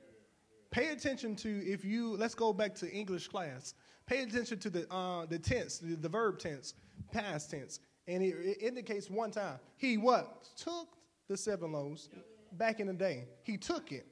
[0.71, 3.73] Pay attention to if you let's go back to English class.
[4.05, 6.75] Pay attention to the uh, the tense, the, the verb tense,
[7.11, 9.59] past tense, and it, it, indicates one time.
[9.77, 10.87] He what took
[11.27, 12.09] the seven loaves
[12.53, 13.25] back in the day.
[13.43, 14.05] He took it.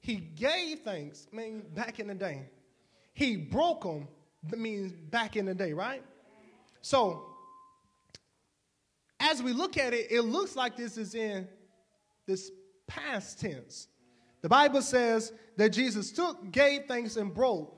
[0.00, 1.26] He gave thanks.
[1.32, 2.50] I mean, back in the day.
[3.12, 4.08] He broke them.
[4.56, 6.04] Means back in the day, right?
[6.80, 7.24] So,
[9.18, 11.48] as we look at it, it looks like this is in
[12.26, 12.52] this
[12.86, 13.88] past tense.
[14.42, 17.74] The Bible says that Jesus took, gave thanks, and broke,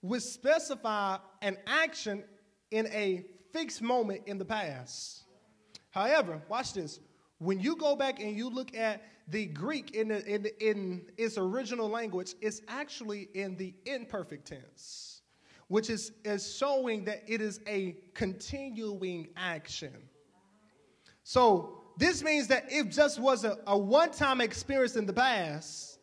[0.00, 2.22] which specify an action
[2.70, 3.24] in a
[3.56, 5.22] fixed moment in the past.
[5.90, 7.00] However, watch this.
[7.38, 11.38] When you go back and you look at the Greek in, the, in, in its
[11.38, 15.22] original language, it's actually in the imperfect tense,
[15.68, 19.94] which is, is showing that it is a continuing action.
[21.24, 25.98] So this means that it just was a, a one time experience in the past,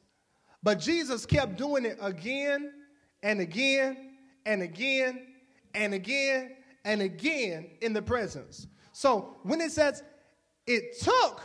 [0.63, 2.74] but Jesus kept doing it again
[3.22, 5.28] and again and again
[5.76, 8.67] and again and again in the presence.
[8.91, 10.04] So when it says
[10.67, 11.41] it took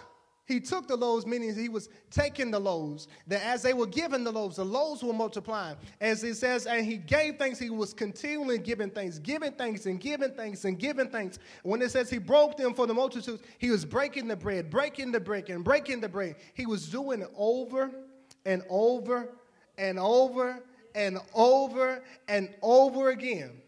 [0.48, 3.06] he took the loaves, meaning he was taking the loaves.
[3.26, 5.76] That as they were given the loaves, the loaves were multiplying.
[6.00, 10.00] As it says, and he gave thanks, he was continually giving thanks, giving thanks and
[10.00, 11.38] giving thanks and giving thanks.
[11.64, 15.12] When it says he broke them for the multitudes, he was breaking the bread, breaking
[15.12, 16.36] the bread, and breaking the bread.
[16.54, 17.90] He was doing it over
[18.46, 19.34] and over
[19.76, 20.62] and over
[20.94, 23.60] and over and over again.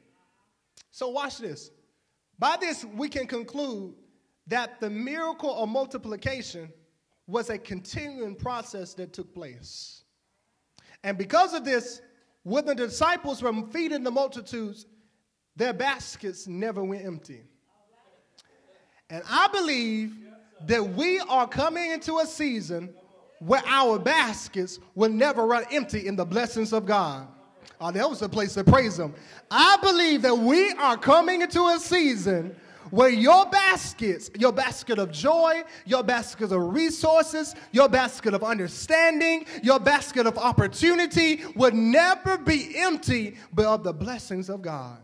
[0.91, 1.71] So watch this.
[2.39, 3.95] By this, we can conclude
[4.47, 6.73] that the miracle of multiplication
[7.27, 10.05] was a continuing process that took place.
[11.05, 12.01] And because of this,
[12.43, 14.87] when the disciples were feeding the multitudes,
[15.57, 17.43] their baskets never went empty.
[19.11, 20.17] And I believe
[20.67, 22.95] that we are coming into a season
[23.41, 27.29] where our baskets will never run empty in the blessings of God.
[27.81, 29.15] Oh, that was a place to praise Him.
[29.51, 32.55] I believe that we are coming into a season
[32.91, 39.47] where your baskets, your basket of joy, your basket of resources, your basket of understanding,
[39.63, 44.99] your basket of opportunity would never be empty but of the blessings of God.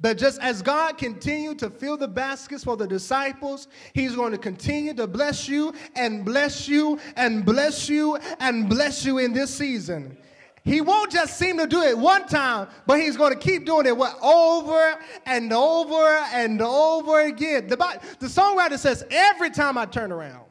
[0.00, 4.38] That just as God continued to fill the baskets for the disciples, He's going to
[4.38, 9.54] continue to bless you and bless you and bless you and bless you in this
[9.54, 10.18] season.
[10.64, 13.86] He won't just seem to do it one time, but he's going to keep doing
[13.86, 17.66] it what, over and over and over again.
[17.66, 17.76] The,
[18.18, 20.44] the songwriter says, every time I turn around,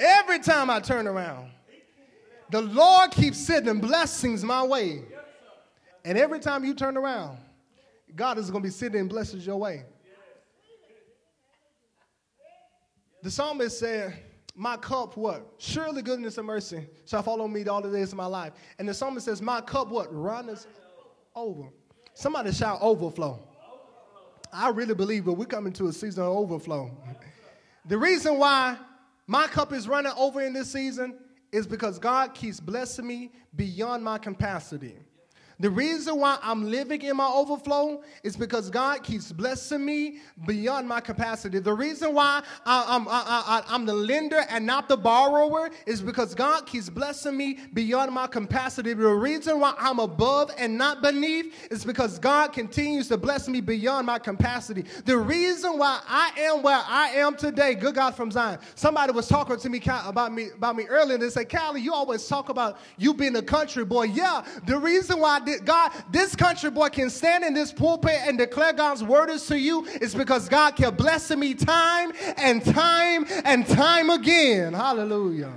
[0.00, 1.50] Every time I turn around,
[2.50, 5.02] the Lord keeps sending blessings my way.
[6.06, 7.36] And every time you turn around,
[8.16, 9.84] God is going to be sending blessings your way.
[13.22, 14.18] The psalmist said,
[14.60, 15.54] My cup, what?
[15.56, 18.52] Surely goodness and mercy shall follow me all the days of my life.
[18.78, 20.14] And the psalmist says, My cup, what?
[20.14, 20.66] Runneth
[21.34, 21.70] over.
[22.12, 23.40] Somebody shout overflow.
[24.52, 26.90] I really believe that we're coming to a season of overflow.
[27.86, 28.76] The reason why
[29.26, 31.16] my cup is running over in this season
[31.50, 34.98] is because God keeps blessing me beyond my capacity.
[35.60, 40.88] The reason why I'm living in my overflow is because God keeps blessing me beyond
[40.88, 41.58] my capacity.
[41.58, 46.00] The reason why I, am I, I, I'm the lender and not the borrower is
[46.00, 48.94] because God keeps blessing me beyond my capacity.
[48.94, 53.60] The reason why I'm above and not beneath is because God continues to bless me
[53.60, 54.86] beyond my capacity.
[55.04, 58.60] The reason why I am where I am today, good God from Zion.
[58.76, 61.92] Somebody was talking to me about me about me earlier and they said, Callie, you
[61.92, 64.04] always talk about you being a country boy.
[64.04, 68.38] Yeah, the reason why I God, this country boy can stand in this pulpit and
[68.38, 73.26] declare God's word is to you is because God kept blessing me time and time
[73.44, 74.72] and time again.
[74.72, 75.52] Hallelujah.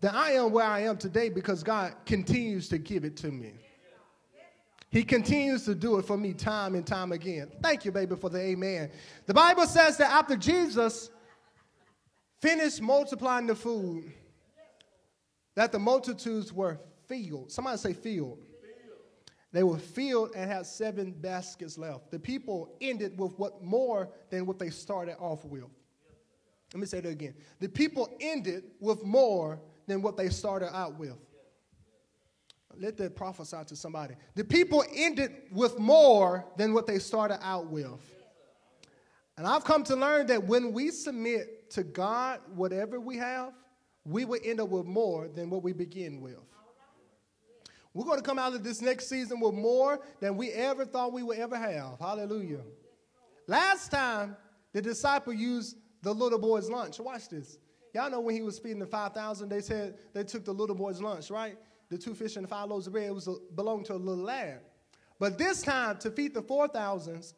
[0.00, 3.52] That I am where I am today because God continues to give it to me.
[4.90, 7.50] He continues to do it for me time and time again.
[7.62, 8.90] Thank you, baby, for the amen.
[9.26, 11.10] The Bible says that after Jesus
[12.40, 14.10] finished multiplying the food,
[15.56, 17.50] that the multitudes were filled.
[17.50, 18.38] Somebody say filled.
[19.50, 22.10] They were filled and had seven baskets left.
[22.10, 25.64] The people ended with what more than what they started off with.
[26.74, 27.34] Let me say that again.
[27.60, 31.16] The people ended with more than what they started out with.
[32.76, 34.14] Let that prophesy to somebody.
[34.34, 37.98] The people ended with more than what they started out with.
[39.36, 43.52] And I've come to learn that when we submit to God whatever we have,
[44.04, 46.38] we will end up with more than what we begin with.
[47.98, 51.12] We're going to come out of this next season with more than we ever thought
[51.12, 51.98] we would ever have.
[51.98, 52.60] Hallelujah.
[53.48, 54.36] Last time,
[54.72, 57.00] the disciple used the little boy's lunch.
[57.00, 57.58] Watch this.
[57.92, 61.02] Y'all know when he was feeding the 5,000, they said they took the little boy's
[61.02, 61.58] lunch, right?
[61.88, 64.22] The two fish and the five loaves of bread, was a, belonged to a little
[64.22, 64.60] lad.
[65.18, 67.34] But this time, to feed the 4,000s,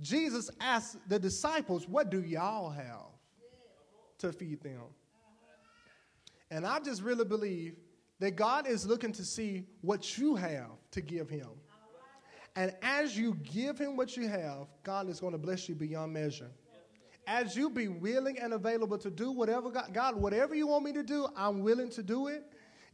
[0.00, 3.08] Jesus asked the disciples, What do y'all have
[4.18, 4.82] to feed them?
[6.52, 7.74] And I just really believe
[8.20, 11.48] that God is looking to see what you have to give him.
[12.56, 16.12] And as you give him what you have, God is going to bless you beyond
[16.12, 16.50] measure.
[17.26, 20.92] As you be willing and available to do whatever God, God, whatever you want me
[20.92, 22.42] to do, I'm willing to do it.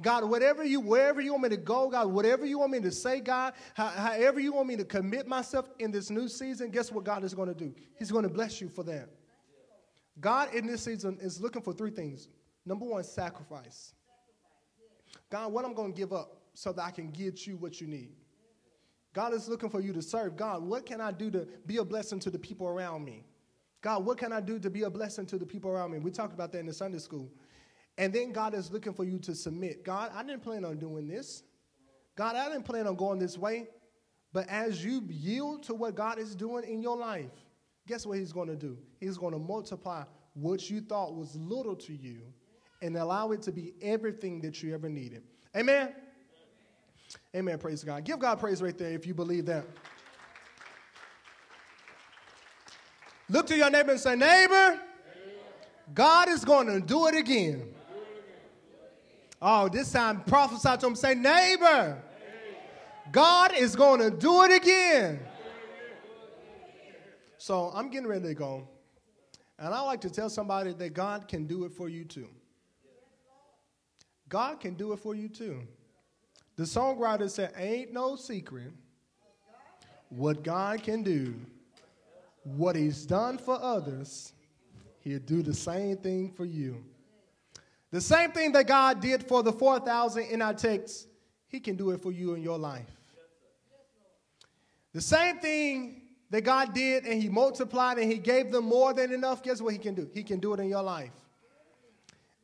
[0.03, 2.91] God, whatever you, wherever you want me to go, God, whatever you want me to
[2.91, 7.05] say, God, however you want me to commit myself in this new season, guess what
[7.05, 7.73] God is going to do?
[7.97, 9.09] He's going to bless you for that.
[10.21, 12.29] God in this season is looking for three things.
[12.67, 13.95] Number one, sacrifice.
[15.35, 17.89] God, what I'm going to give up so that I can get you what you
[17.89, 18.13] need.
[19.13, 20.37] God is looking for you to serve.
[20.37, 23.25] God, what can I do to be a blessing to the people around me?
[23.83, 25.99] God, what can I do to be a blessing to the people around me?
[25.99, 27.33] We talked about that in the Sunday school.
[27.99, 29.85] And then God is looking for you to submit.
[29.85, 31.43] God, I didn't plan on doing this.
[32.15, 33.67] God, I didn't plan on going this way.
[34.33, 37.33] But as you yield to what God is doing in your life,
[37.89, 38.79] guess what He's going to do?
[39.01, 40.05] He's going to multiply
[40.35, 42.21] what you thought was little to you
[42.83, 45.23] and allow it to be everything that you ever needed.
[45.57, 45.95] Amen?
[47.35, 47.59] Amen.
[47.59, 48.05] Praise God.
[48.05, 49.65] Give God praise right there if you believe that.
[53.29, 54.81] Look to your neighbor and say, Neighbor,
[55.95, 57.75] God is going to do it again.
[59.41, 62.03] Oh, this time prophesy to him, say, Neighbor,
[63.13, 65.21] God is going to do it again.
[67.39, 68.69] So I'm getting ready to go.
[69.59, 72.29] And I like to tell somebody that God can do it for you too.
[74.35, 75.61] God can do it for you too.
[76.57, 78.73] The songwriter said, Ain't no secret
[80.09, 81.37] what God can do.
[82.43, 84.33] What He's done for others,
[84.99, 86.85] He'll do the same thing for you.
[87.93, 91.07] The same thing that God did for the 4,000 in our text,
[91.47, 92.91] He can do it for you in your life.
[94.93, 99.13] The same thing that God did and He multiplied and He gave them more than
[99.13, 100.11] enough, guess what He can do?
[100.13, 101.24] He can do it in your life.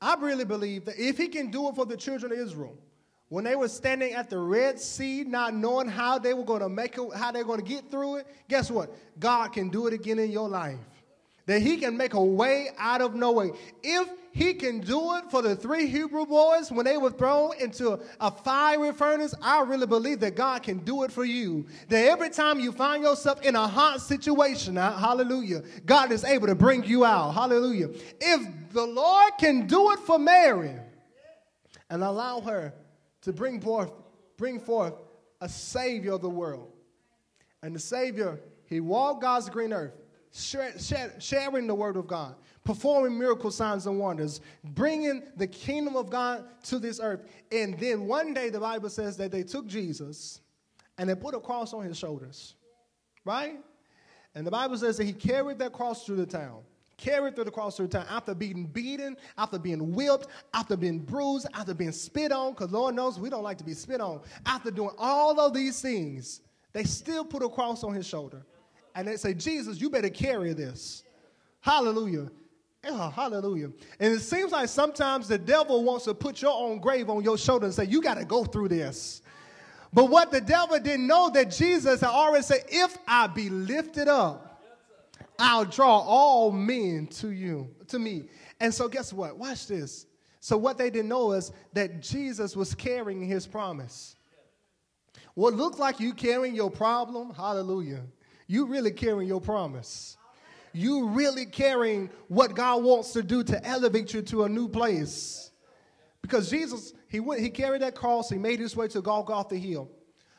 [0.01, 2.76] I really believe that if he can do it for the children of Israel,
[3.28, 6.68] when they were standing at the Red Sea, not knowing how they were going to
[6.68, 8.90] make it, how they were going to get through it, guess what?
[9.20, 10.78] God can do it again in your life.
[11.47, 13.51] That he can make a way out of no way.
[13.82, 17.99] If he can do it for the three Hebrew boys when they were thrown into
[18.20, 21.66] a fiery furnace, I really believe that God can do it for you.
[21.88, 26.47] That every time you find yourself in a hot situation, uh, hallelujah, God is able
[26.47, 27.32] to bring you out.
[27.32, 27.91] Hallelujah.
[28.20, 30.76] If the Lord can do it for Mary
[31.88, 32.72] and allow her
[33.22, 33.91] to bring forth,
[34.36, 34.95] bring forth
[35.41, 36.70] a Savior of the world,
[37.62, 39.93] and the Savior, he walked God's green earth
[40.33, 46.45] sharing the word of God, performing miracle signs and wonders, bringing the kingdom of God
[46.64, 47.24] to this earth.
[47.51, 50.41] And then one day the Bible says that they took Jesus
[50.99, 52.55] and they put a cross on his shoulders,
[53.24, 53.59] right?
[54.35, 56.62] And the Bible says that he carried that cross through the town.
[56.97, 60.99] Carried through the cross through the town after being beaten, after being whipped, after being
[60.99, 64.20] bruised, after being spit on, because Lord knows we don't like to be spit on.
[64.45, 66.43] After doing all of these things,
[66.74, 68.45] they still put a cross on his shoulder
[68.95, 71.05] and they say, Jesus, you better carry this.
[71.61, 72.30] Hallelujah.
[72.86, 73.70] Oh, hallelujah.
[73.99, 77.36] And it seems like sometimes the devil wants to put your own grave on your
[77.36, 79.22] shoulder and say, You got to go through this.
[79.93, 84.09] But what the devil didn't know that Jesus had already said, If I be lifted
[84.09, 84.62] up,
[85.38, 88.24] I'll draw all men to you, to me.
[88.61, 89.36] And so, guess what?
[89.36, 90.07] Watch this.
[90.41, 94.16] So, what they didn't know is that Jesus was carrying his promise.
[95.34, 98.03] What looked like you carrying your problem, hallelujah
[98.51, 100.16] you really carrying your promise.
[100.72, 105.53] You really carrying what God wants to do to elevate you to a new place.
[106.20, 109.88] Because Jesus, he went, he carried that cross, he made his way to Golgotha Hill.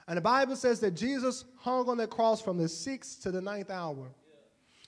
[0.09, 3.41] And the Bible says that Jesus hung on that cross from the sixth to the
[3.41, 4.09] ninth hour.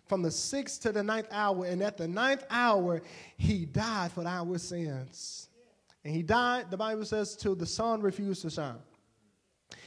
[0.09, 1.63] From the sixth to the ninth hour.
[1.63, 3.03] And at the ninth hour,
[3.37, 5.47] he died for our sins.
[6.03, 8.81] And he died, the Bible says, till the sun refused to shine.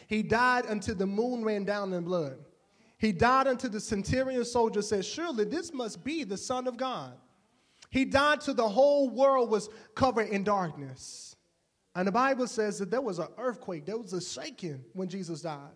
[0.06, 2.38] He died until the moon ran down in blood.
[3.06, 7.12] He died unto the centurion soldier said, Surely this must be the Son of God.
[7.88, 11.36] He died till the whole world was covered in darkness.
[11.94, 15.42] And the Bible says that there was an earthquake, there was a shaking when Jesus
[15.42, 15.70] died.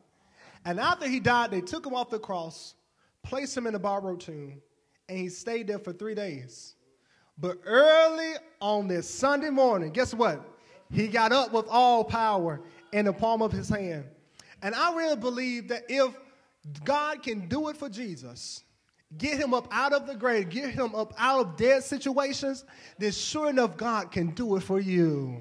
[0.64, 2.74] And after he died, they took him off the cross,
[3.22, 4.60] placed him in a borrowed tomb,
[5.08, 6.74] and he stayed there for three days.
[7.38, 10.44] But early on this Sunday morning, guess what?
[10.90, 12.60] He got up with all power
[12.92, 14.06] in the palm of his hand.
[14.62, 16.12] And I really believe that if
[16.84, 18.64] God can do it for Jesus.
[19.18, 22.64] Get him up out of the grave, get him up out of dead situations,
[22.98, 25.40] then sure enough, God can do it for you.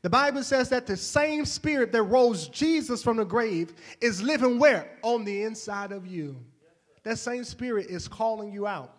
[0.00, 4.58] The Bible says that the same spirit that rose Jesus from the grave is living
[4.58, 4.98] where?
[5.02, 6.36] On the inside of you.
[7.02, 8.96] That same spirit is calling you out.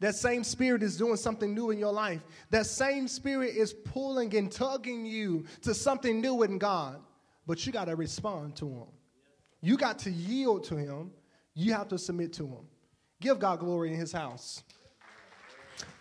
[0.00, 2.22] That same spirit is doing something new in your life.
[2.50, 7.00] That same spirit is pulling and tugging you to something new in God.
[7.46, 8.86] But you got to respond to him.
[9.64, 11.10] You got to yield to him.
[11.54, 12.66] You have to submit to him.
[13.22, 14.62] Give God glory in his house.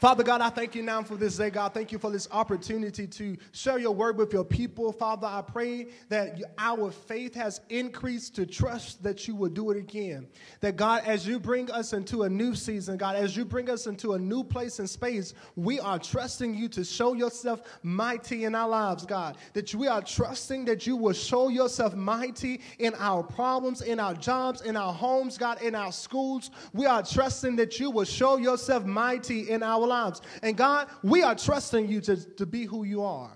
[0.04, 1.74] Father God, I thank you now for this day, God.
[1.74, 4.92] Thank you for this opportunity to share your word with your people.
[4.92, 9.78] Father, I pray that our faith has increased to trust that you will do it
[9.78, 10.28] again.
[10.60, 13.88] That God, as you bring us into a new season, God, as you bring us
[13.88, 18.56] into a new place and space, we are trusting you to show yourself mighty in
[18.56, 19.38] our lives, God.
[19.54, 24.16] That we are trusting that you will show yourself mighty in our problems, in our
[24.16, 26.52] jobs, in our homes, God, in our schools.
[26.74, 30.21] We are trusting that you will show yourself mighty in our lives.
[30.41, 33.32] And God, we are trusting you to, to be who you are.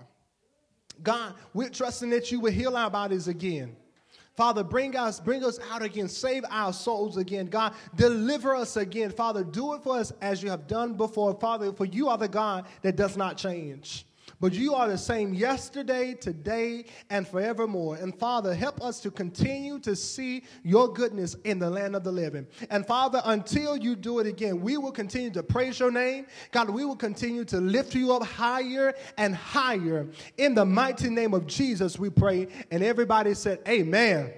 [1.02, 3.76] God, we're trusting that you will heal our bodies again.
[4.36, 6.08] Father, bring us, bring us out again.
[6.08, 7.46] Save our souls again.
[7.46, 9.10] God, deliver us again.
[9.10, 11.34] Father, do it for us as you have done before.
[11.34, 14.06] Father, for you are the God that does not change.
[14.40, 17.96] But you are the same yesterday, today, and forevermore.
[17.96, 22.12] And Father, help us to continue to see your goodness in the land of the
[22.12, 22.46] living.
[22.70, 26.26] And Father, until you do it again, we will continue to praise your name.
[26.52, 30.06] God, we will continue to lift you up higher and higher.
[30.36, 32.46] In the mighty name of Jesus, we pray.
[32.70, 34.32] And everybody said, Amen.